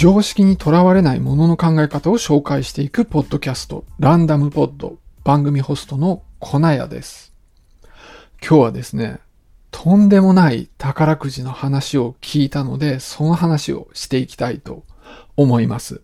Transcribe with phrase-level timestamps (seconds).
[0.00, 7.32] 常識にとらわれないものの考え方を紹介していくポッドキャスト、ランダムポッド、番組ホストの粉屋です。
[8.40, 9.18] 今日はですね、
[9.72, 14.84] とんでもない宝くじの話を聞いたので、その話をしていきたいと
[15.36, 16.00] 思います。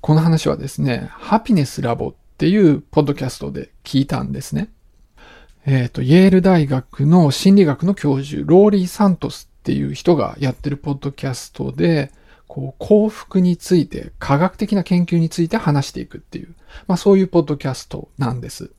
[0.00, 4.68] この話はですね、ハピネスラボっていうポッドキャストで聞いたんですね。
[5.66, 12.12] えっ、ー、と、イェール大学の心理学の教授、ローリー・サントスっていう人がやってるポッドキャストで、
[12.50, 16.56] こう幸福について、科学的な研究について話していくっていう、
[16.88, 18.72] まあそういうポッドキャストなんです。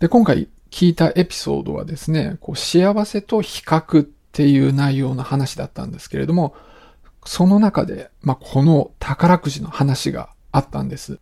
[0.00, 6.56] で、今回聞いたエピソードはですね、こう幸せと比較っていう内容の話だったんですけれども、
[7.24, 11.20] その中で、まあこの宝くじの話があったんです。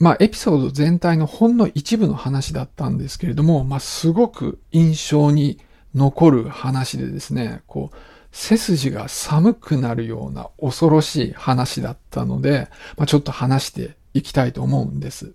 [0.00, 5.60] まあエピソード全体のほんの一部の話だったんですけれども、まあすごく印象に
[5.94, 7.96] 残る話でですね、こう、
[8.30, 15.32] 背筋が寒くなるような恐ろしい話だったので、まあ、ちょっと話していきたいと思うんです。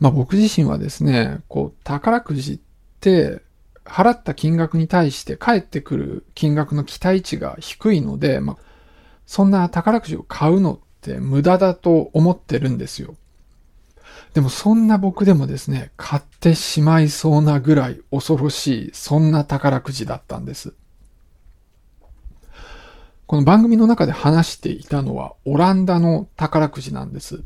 [0.00, 2.58] まあ、僕自身はですね、こう、宝くじっ
[3.00, 3.42] て
[3.84, 8.56] 払った金額に対して返ってくる金額の期待値が低いので、まあ、
[9.26, 13.16] そんな宝くじを買うのって無駄だと思ってるんですよ。
[14.32, 20.74] でもそんな僕でもですね、買ってしまいそうなぐらい恐ろしい、そんな宝くじだったんです。
[23.26, 27.42] この番組の中で話していたのはオランダの宝くじなんです。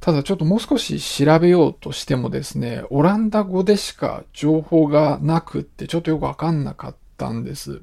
[0.00, 7.80] ただちょっともう少し調べようとしてもですね、オランダ語でしか情報がなくってちょっとよくわかんなかったんです。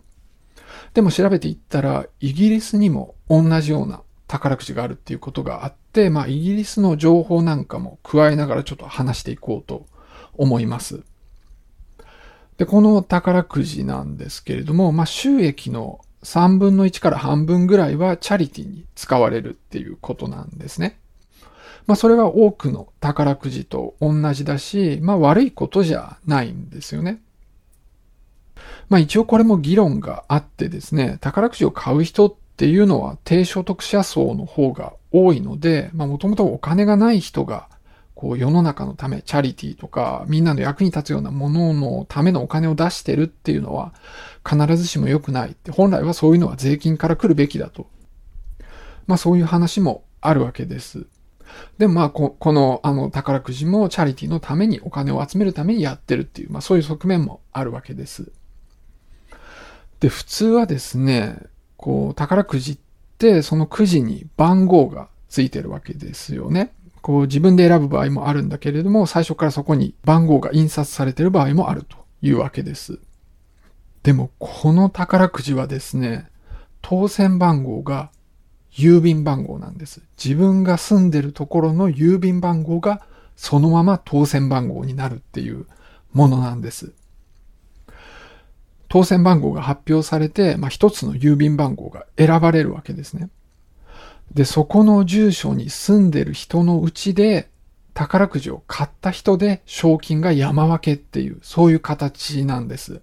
[0.94, 9.88] でも調べていったら、イギリスにも同じような宝くじがあるっていうことがあって、まあイギリスの情報なんかも加えながらちょっと話していこうと
[10.36, 11.02] 思います。
[12.58, 20.98] で、この宝くじなんですけれども、まあ収益の3分の1から半分ぐらいはチャリティに使われるっていうことなんですね。
[21.86, 27.22] まあそれは多くの宝くじと同じだし、まあ悪いことじゃないんですよね。
[28.90, 37.68] まあ一応これも議論があってですね、宝くじを買う人っていうのは低所得者層の方が多いので、まあもともとお金がない人が
[38.16, 43.94] こう世の中のため、チャリティーとか、みんなの役に立つようなもののためのお金を出してるっていうのは、
[44.48, 47.88] 必ずしも良くないって、本来はそういうのは税金から来るべきだと。
[49.08, 51.06] まあそういう話もあるわけです。
[51.78, 58.32] でもまあこ、この、あの、宝くじもチャリティーのためにお金を集めるためにやってるっていう、まあそういう側面もあるわけです。
[60.00, 61.38] で、普通はですね、
[61.78, 62.78] こう、宝くじっ
[63.18, 66.74] て、そのくじに番号がついてるわけですよね。
[67.04, 73.00] こう自分で選ぶ場合もあるんだけれども、最初からそこに番号が印刷されている場合もあるというわけです。
[74.04, 76.30] でも、この宝くじはですね、
[76.82, 78.10] 当選番号が
[78.72, 80.02] 郵便番号なんです。
[80.24, 85.68] 自分が住んでるところの郵便番号がそのまま当選番号になるっていう
[86.14, 86.94] ものなんです。
[88.88, 93.30] 当選番号が発表されて、まあ、一つの郵便番号が選ばれるわけですね。
[94.32, 97.50] で、そこの住所に住んでる人のうちで、
[97.94, 103.02] 宝くじを買った人で賞金が山分けっていう、そういう形なんです。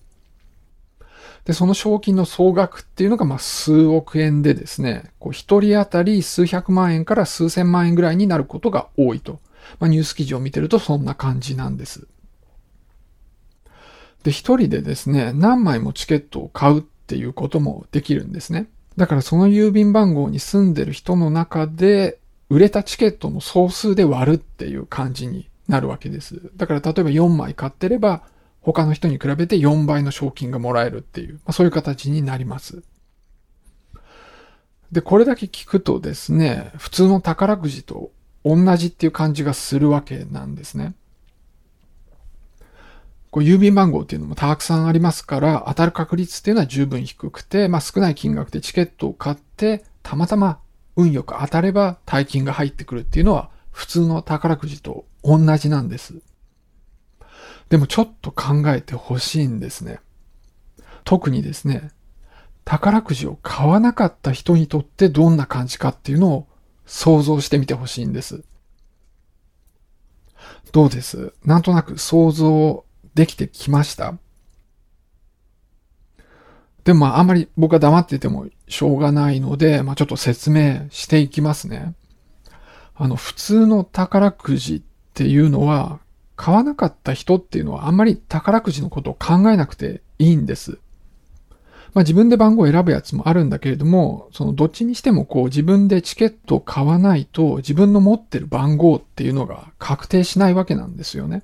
[1.45, 9.41] で、その賞金の総額っていうのが、ま、数億円でですね、こう、一人当たり数百万円から数千万円ぐらいになることが多いと。
[9.79, 12.07] まあ、ニュース記事を見てるとそんな感じなんです。
[14.23, 18.69] で、一人でですね、何枚もチケットを買うっていうこともできるんですね。
[19.01, 22.19] だからその郵便番号に住んでる人の中で、
[22.51, 26.51] 売れたチケットの総数で割るっていう感じになるわけです。
[26.57, 28.25] だから例えば4枚買ってれば、
[28.61, 32.83] 他の人に比べて4倍の賞金がもらえるっていう、まあ、そういう形になります。
[34.93, 38.11] で、これだけ聞くとですね、普通の宝くじと
[38.45, 40.93] 同じっていう感じがするわけなんですね。
[43.31, 50.59] こう郵便番号っていうのもたくさんありますから、当たる確率っていうのは十分低くて、まあ少ない金額でチケットを買って、たまたま
[50.97, 56.15] 運よく当たれば大金が入ってくるっていうのは普通の宝くじと同じなんです。
[57.69, 60.01] でもちょっと考えてほしいんですね。
[61.05, 61.93] 特にですね、
[62.65, 66.49] 宝くじを買わなかった人にとってどんな感じかっていうのを
[66.85, 68.43] 想像してみてほしいんです。
[70.73, 71.33] どうです？
[71.45, 72.85] なんとなく想像
[73.15, 74.15] できてきました
[76.85, 81.95] でもああんまり僕は黙っててもしょうがないので、まあちょっと説明していきますね。
[82.95, 84.83] あの普通の宝くじっ
[85.15, 86.01] ていうのは
[86.37, 90.79] 買わなかった人っていうのはあんまり宝くじのことを考えなくていいんです。
[91.93, 101.43] まあ自分で番号を選ぶやつもあるんだけれども、そのどっちにしてもこう自分でチケットを買わないと自分の持ってる番号っていうのが確定しないわけなんですよね。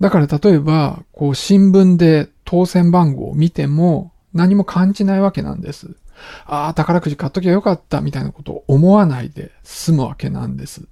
[0.00, 5.96] だから例えば、こう新聞で当選番号を見ても何も感じないわけなんです。
[6.44, 10.82] ああ、宝くじ買っときゃよかったみたいなことを思わないで済むわけなんです。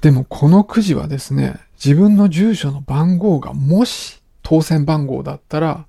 [0.00, 5.86] でもこのくじはですね、自分の住所の番号がもし当選番号だったら、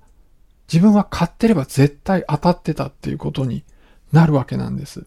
[0.72, 3.64] 自分は買ってれば絶対当たってたっていうことに
[4.12, 5.06] なるわけなんです。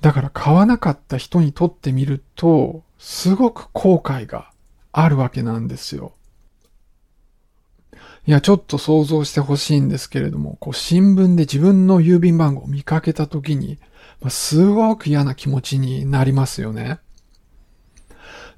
[0.00, 4.51] だから買わなかった人にとってみると、すごく後悔が
[4.92, 6.12] あるわけなんですよ。
[8.24, 13.78] いや、ちょっと想像してほしいんですけれども、こう新聞で自分の郵便番号を見かけたときに、
[14.20, 17.00] まあ、すごく嫌な気持ちになりますよね。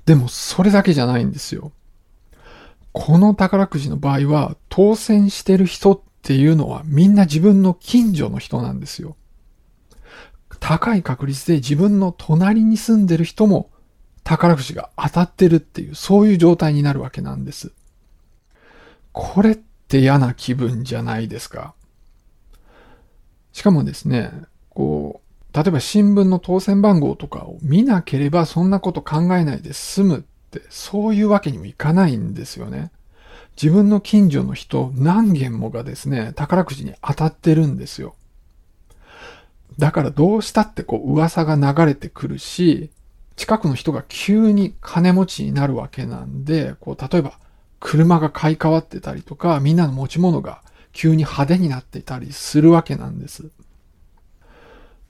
[0.05, 1.73] でもそれだけじゃないんですよ。
[2.93, 9.17] この宝くじの場合は当選してる人っていうのはみんな自分の近所の人なんですよ。
[10.61, 13.71] 高い確率で自分の隣に住んでる人も
[14.25, 17.73] 宝くじが当たってるっていう、そういう状態になるわけなんです。
[19.13, 21.75] これって嫌な気分じゃないですか。
[23.53, 24.33] しかもですね、
[24.71, 32.91] こう、例えば新聞の当選番号とかを見なければそんなこと考えないで済むって、そういうわけにもいかないんですよね。
[33.61, 38.17] 自分の近所の人何件もがですね、宝くじに当たってるんですよ。
[39.79, 42.91] だからどうしたってこう噂が流れてくるし、
[43.37, 47.39] 近くの人が急に金持ちになるわけなんで、こう例えば
[47.81, 53.51] 車が買い替わってたりとか、みんなの持ち物が急に派手になっていたりするわけなんです。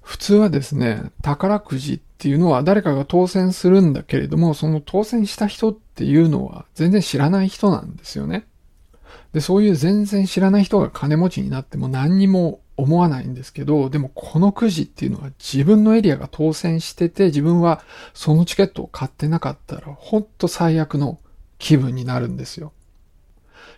[0.03, 8.47] 普通はですね、宝くじっていうのは誰かが当選するんだけれども、その当選した人っていうのは全然知らない人なんですよね。
[9.34, 17.82] で、そういう全然知らない人が金持ちになっても何にも思わないんですけど、でもこのくじっていうのは自分のエリアが当選してて、自分は
[18.14, 21.19] そのチケットを買ってなかったら、ほんと最悪の
[21.58, 22.72] 気分になるんですよ。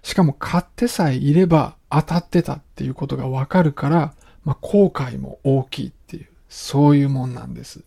[0.02, 4.14] しかも買ってさえいれば当たってたっていうことがわかるから、
[4.44, 7.82] まあ、後悔も大きいっていう、そういうもんなんです。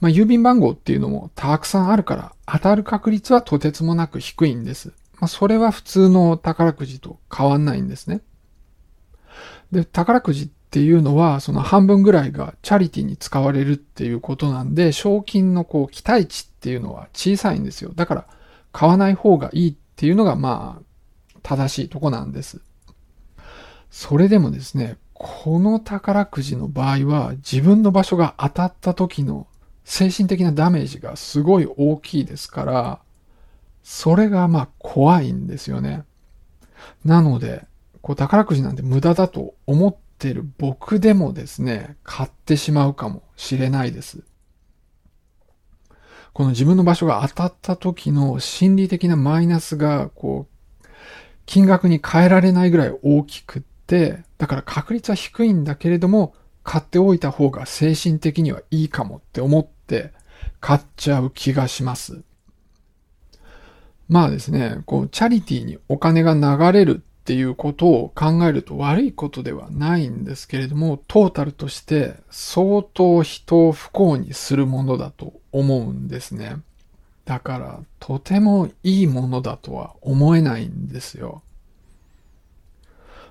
[0.00, 4.92] まあ、郵便番号っていうのもたくさんあるから当たる確率はとてつもなく低いんです。
[5.18, 8.20] まあ、それは普通の宝くじと変わんないんですね。
[9.72, 17.92] で、宝くじっていうのは、その半分ぐらいがチャリティに使われるっていうことなんで、賞金のこう期待値っていうのは小さいんですよ。
[17.94, 18.26] だから
[18.72, 22.60] 買わない方がいいっていうのがまあ正しいとこなんです。
[23.90, 29.46] それでもですね、この宝くじの場合は自分の場所が当たった時の
[29.84, 33.00] 精神的なダメージがすごい大きいですから、
[33.88, 36.02] それがまあ怖いんですよね。
[37.04, 37.64] なので、
[38.02, 44.24] こう宝くじなんて無駄だと思ってる僕でもですね、買ってしまうかもしれないです。
[46.32, 50.48] この自分の場所が当たった時の心理的なマイナスが、こ
[50.82, 50.86] う、
[51.46, 56.34] 金額に変えられないぐらい大きくって、だから確率は低いんだけれども、
[56.64, 60.12] 買っておいた方が精神的にはいいかもって思って
[60.58, 62.24] 買っちゃう気がします。
[64.08, 76.56] まあですね、こう、チャリティーにお金が流れるっていうことを考えると悪いことではないんですけれども、トータルとして相当人を不幸にするものだと思うんですね。
[77.24, 81.42] だから、とてもいいものだとは思えないんですよ。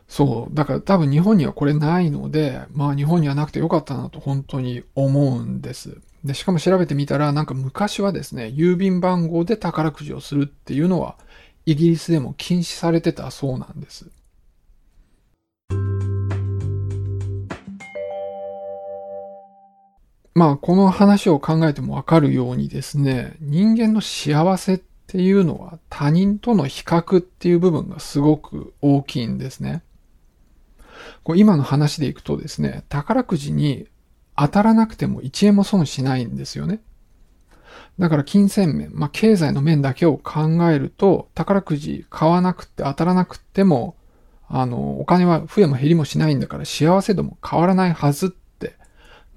[0.08, 0.54] そう。
[0.54, 5.98] だから多分日本にはこれないので、まあ日本にはなくてよかったなと本当に思うんです。
[6.26, 11.18] で、しかも調べてみたら、なんか昔はですね、郵便番号で宝くじをするっていうのは
[11.66, 14.10] イギリスでも禁止されてたそうなんです。
[20.34, 29.84] まあ、この話を考えてもわかるようにですね、人間の幸せっていうのは他人との比較っていう部分がすごく大きいんですね。
[31.24, 33.88] こう今の話でいくとですね、宝くじに
[34.36, 36.82] 当たらなくても1円も損しないんですよね。
[37.98, 43.96] だから金銭面、まあ、経済の面だけを考えると、宝くじ買わなくて当たらなくても、
[44.48, 48.76] あの、お金は増えも減りもしないんだから幸せ度も変わらないはずって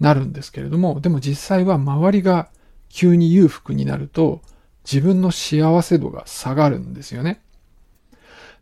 [0.00, 2.48] なるんですけれども、でも実際は周りが
[2.88, 4.42] 急に裕福になると、
[4.90, 7.40] 自分の幸せ度が下がるんですよね。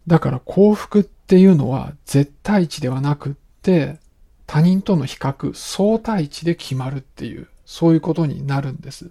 [0.06, 3.98] だから幸福っていうのは絶対値ではなくって、
[4.46, 9.10] 他人との比較、相対値で決まるっていう、そういうことになるんです。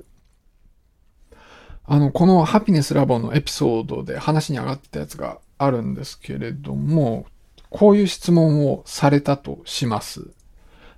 [1.86, 7.26] あの、このハピネスラボのエピソードで話に上がってたやつがああるんですけれども、
[7.70, 10.30] こういう質問をされたとします。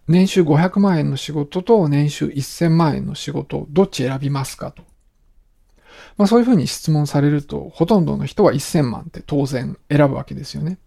[0.07, 4.83] 年収500万円の仕事と年収1000万円の仕事、どっち選びますかと。
[6.17, 10.77] まあそういうふうに質問されると、ほとんどの人は1000万って当然選ぶわけですよね。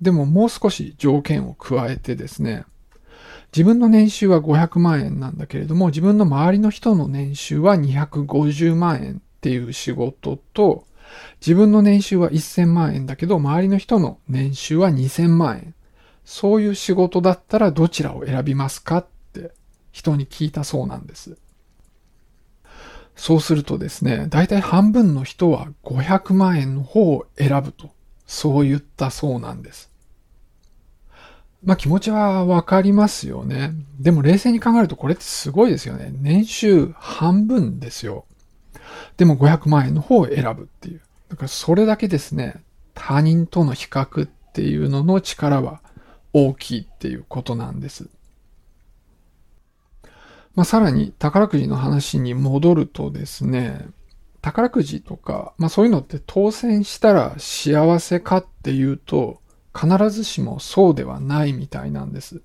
[0.00, 2.64] でももう少し条件を加えてですね、
[3.54, 10.88] 自分の年収は500万円なんだけれども、自分の周りの人の年収は250万円っていう仕事と、
[11.40, 15.74] 自分の年収は1000万円だけど、周りの人の年収は2000万円。
[16.24, 19.52] そういう仕事だったらどちらを選びますかって
[19.92, 21.38] 人に聞いたそうなんです。
[23.14, 27.90] そうするとですね、だいたい半分の人は500万円の方を選ぶと、
[28.26, 29.93] そう言ったそうなんです。
[31.64, 33.72] まあ気持ちはわかりますよね。
[33.98, 36.12] でも冷静に考えるとこれってすごいですよね。
[36.12, 38.26] 年収半分ですよ。
[39.16, 41.00] でも500万円の方を選ぶっていう。
[41.28, 42.62] だからそれだけですね、
[42.94, 45.80] 他人との比較っていうのの力は
[46.32, 48.08] 大きいっていうことなんです。
[50.54, 53.88] まあ、さらに宝くじの話に戻るとですね、
[54.40, 59.40] 宝くじとか、まあそういうのって当選したら幸せかっていうと、
[59.74, 62.42] 必ずしもそうではないみたいなんです。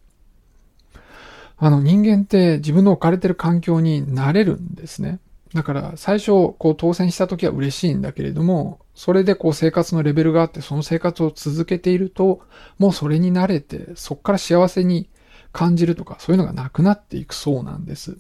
[1.57, 5.19] あの人間って自分の置かれてる環境に慣れるんですね。
[5.53, 12.41] だから最初こう当選した時は嬉しいんだけれども、それでこう生活のレベルがあってその生活を続けていると、
[12.77, 15.09] もうそれに慣れてそこから幸せに
[15.51, 18.17] 感じるとかそういうのがなくなっていくそうなんです。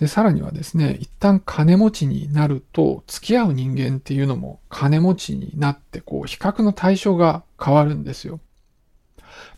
[0.00, 8.40] で、さらにはですね、一旦金持ちになると、付き合う人間っていうのも金持ちになって、こう、比較の対象が変わるんですよ。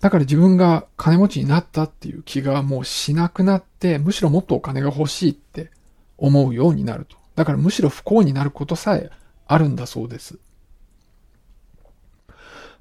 [0.01, 5.71] だから自分が金持ちになったっていう気がもうしなくなって、むしろもっとお金が欲しいって
[6.19, 7.17] 思うようになると。
[7.37, 9.11] だからむしろ不幸になることさえ
[9.47, 10.39] あるんだそうです。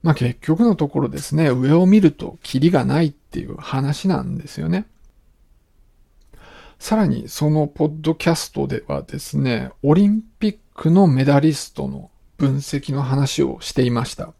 [0.01, 4.87] まあ結局のところですね、上を見るとキリがないっていう話なんですよね。
[6.81, 14.33] さらにそのポッドキャストではですね、オリンピックのメダリストの分析の話をしていました。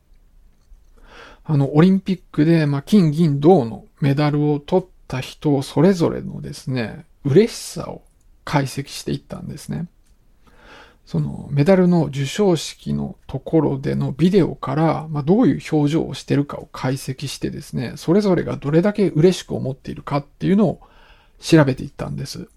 [1.44, 8.02] あの、オリンピックで、まあ、金、銀、銅のメダルを取った人それぞれのですね、嬉しさを
[8.44, 9.86] 解析していったんですね。
[11.06, 20.82] そのメダルの授賞式のところでのビデオから、まあ、どういう表情をしてるかを解析してですね、それぞれがどれだけ嬉しく思っているかっていうのを
[21.42, 22.48] 調べていったんです。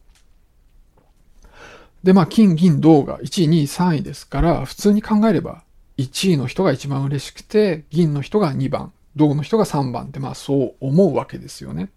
[2.05, 5.63] で、まあ、金、銀、銅が1位、2位、3位ですから、普通に考えれば、
[5.97, 11.89] 1位の人が一番嬉しくて、銀の人が2番、銅の人が3番って、まあ、そう思うわけですよね。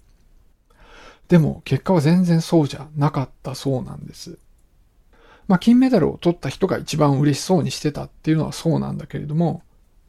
[1.28, 4.38] でも、結果は全然そうじゃなかったそうなんです。
[5.48, 9.62] まあ、金メダルを取った人が一番嬉しそうにしてたっていうのはそうなんだけれども、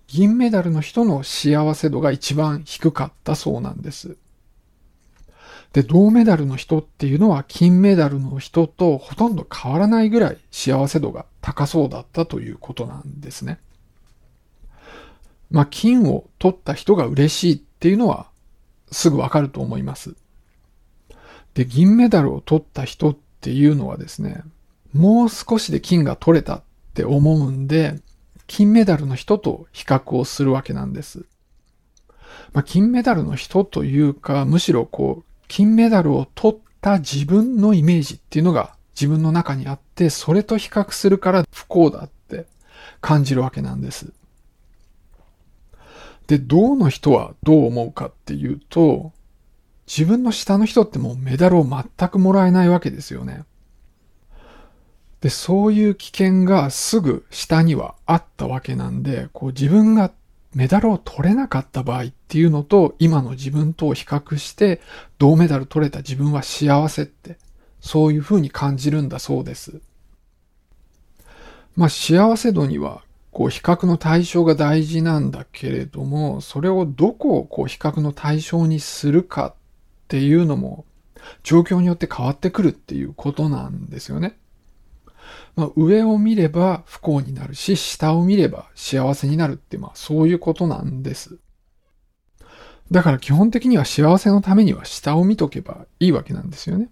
[0.06, 4.16] 銀メダルの人の幸せ度が一番低かったそうなんです。
[5.72, 13.60] で、銅メダルの人っていうのは金メダルの人とほとんど変わらないぐらい幸せ度が高そうだったということなんですね。
[15.50, 18.28] まあ、金を取った人が嬉しいっていうのは
[18.90, 20.14] すぐわかると思います。
[21.54, 24.42] で、銀メダルを取った人っていうのはですね、
[24.92, 26.62] もう少しで金が取れたっ
[26.94, 28.00] て思うんで、
[28.46, 31.26] 金メダルの人と比較をするわけなんです。
[32.52, 42.46] まあ、金メダルの人というか、むしろこう、金メダルを取った自分のイメージっていうのが自分の中にあって、それと比較するから不幸だって
[43.00, 44.12] 感じるわけなんです。
[46.26, 49.12] で、銅の人はどう思うかっていうと、
[49.86, 53.44] 自分の下の人ってもうメダルを全くもらえないわけですよね。
[55.20, 60.12] で、そういう危険がすぐ下にはあったわけなんで、こう自分が
[60.54, 64.80] メダルを取れなかった場合っていうのと、今の自分とを比較して、
[65.18, 67.36] 銅メダル取れた自分は幸せって、
[67.80, 69.80] そういうふうに感じるんだそうです。
[71.76, 79.54] まあ幸せ度には、こう比較の対象が大事なんだけれども、それをどこをこう比較の対象にするかっ
[80.08, 80.86] ていうのも、
[81.42, 84.36] 状況によって変わってくるっていうことなんですよね。
[85.58, 91.38] まあ、上を見れば不幸になるし、下を見れば幸せになるって、まあそういうことなんです。
[92.92, 96.88] だから基本的には幸せのためには下を見とけばいいわけなんですよね。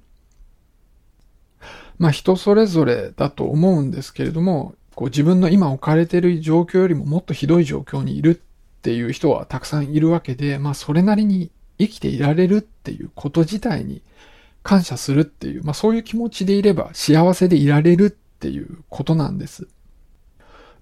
[1.98, 14.02] まあ人それぞれだと思うんですけれども、こう自分の今置かれている状況よりももっとひどい状況にいるっていう人はたくさんいるわけで、まあそれなりに生きていられるっていうこと自体に
[14.64, 19.66] 感謝するっていう、まあそういう気持ちでいれば幸せでいられるっていうことなんです。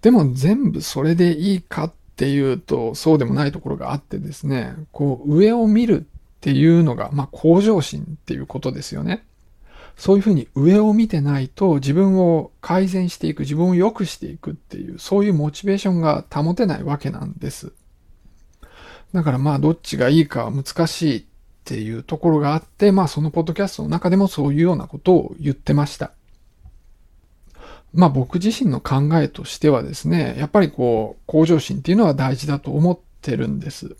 [0.02, 6.04] でも全部それでいいかっていうと、そうでもないところがあってですね、こう、上を見るっ
[6.40, 9.24] ていうのが、まあ、向上心っていうことですよね。
[9.96, 17.72] そういうふうに上を見てないと自分を改善していく、自分を良くしていくっていう、そういうモチベーションが保てないわけなんです。
[19.12, 21.24] だからまあどっちがいいかは難しいっ
[21.64, 26.12] ていうところがあって、まあそのポッドキャストの中でもそういうようなことを言ってました。
[27.94, 33.96] まあ僕自身の考えとしてはですね、やっぱりこう、向上心っていうのは大事だと思ってるんです。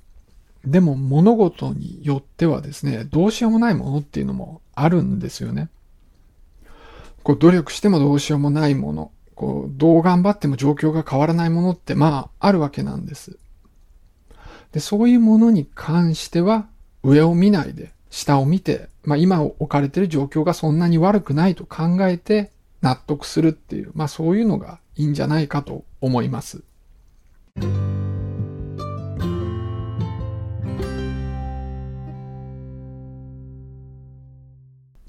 [0.66, 5.68] でも物事によってはですね、どうしようもないものっていうのもあるんですよね。
[7.22, 13.38] こう努力してもどうしようもないもの、こうどう頑張っても状況が変わらないものってまああるわけなんです。
[14.72, 16.66] で、そういうものに関しては
[17.02, 22.50] 上を見ないで下を見て、まあ今置かれている状況がそんなに悪くないと考えて
[22.84, 26.62] 納得するっていう、まあそういうのがいいんじゃないかと思います。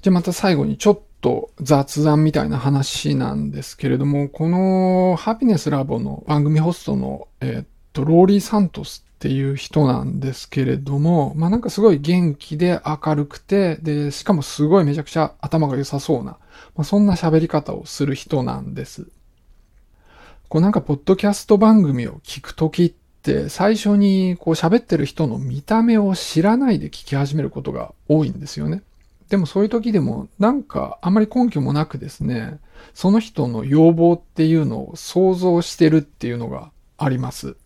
[0.00, 16.32] じゃあまた最後にちょっと雑談みたいな話なんですけれども、このハピネスラボの番組ホストの、えっと、ローリー・サントスっていう人なんですけれども、まあなんかすごい元気で明るくて、で、しかもすごいめちゃくちゃ頭が良さそうな、
[16.74, 19.08] まあ、そんな喋り方をする人なんです。
[20.48, 22.92] こうなんかポッドキャスト番組を聞くときっ
[23.22, 28.82] て、最初にこう喋ってる人の見た目を知らないで聞き始めることが多いんですよね。
[29.30, 32.60] でもそういう時でもなんかあんまり根拠もなくですね、
[32.92, 37.56] その人の要望っていうのを想像してるっていうのがあります。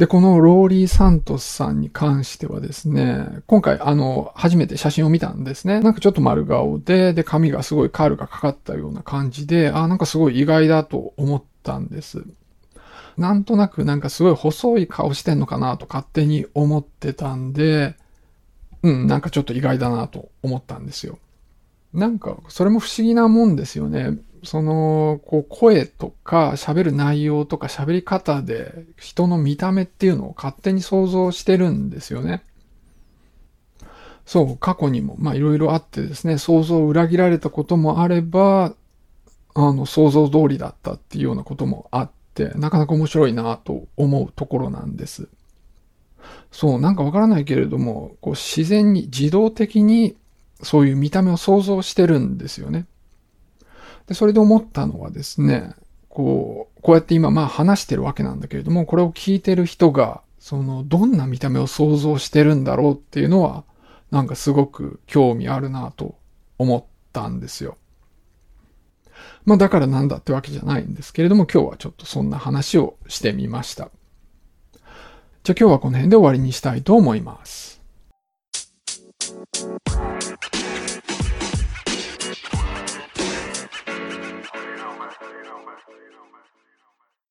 [0.00, 5.80] で、このローリー・サントスさんに関してはですね、今回あの、初めて写真を見たんですね。
[5.80, 12.24] なんかちょっと丸顔で、で、髪がすごいカールがかかったような感じで、あ、なんかすごい意外だと思ったんです。
[13.18, 17.94] なんとなくなんかすごい細い顔してんのかなと勝手に思ってたんで、
[18.82, 21.18] うん、なんかちょっと意外だなと思ったんですよ。
[21.92, 24.18] なんか、それも不思議なもんですよね。
[24.44, 32.42] その、こう、声とか喋る内容とか喋り方で人の見た目っていうのを勝手に想像してるんですよね。
[34.24, 38.74] そう、過去にも、まあいろいろあってですね、想像を裏切られたこともあれば、
[39.54, 45.28] あの、想像通りだったっていうようなこともあって、なかなか面白いなと思うところなんです。
[46.52, 50.16] そう、なんかわからないけれども、こう自然に自動的に
[50.62, 52.86] そういう見た目を想像してるんですよね。
[54.06, 55.74] で、それで思ったのはですね、
[56.08, 63.64] こう、こうやって今まあ話してるわけなんだけれども、これを聞いてる人が、その、どんな見た目を想像してるんだろうっていうのは、
[64.10, 66.16] なんかすごく興味あるなと
[66.58, 67.76] 思ったんですよ。
[69.44, 73.90] まあだからなんだってわけじゃないんですけれども、今日はちょっとそんな話をしてみました。
[75.42, 77.79] じゃあ今日はこの辺で終わりにしたいと思います。